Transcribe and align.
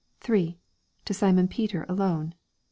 To 0.29 0.57
Simon 1.11 1.47
Peter 1.47 1.85
alone. 1.87 2.33